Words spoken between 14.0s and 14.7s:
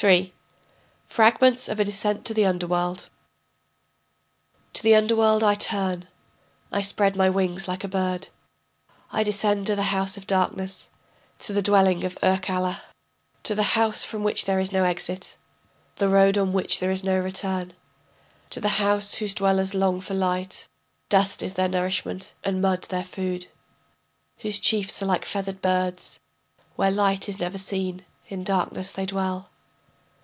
from which there is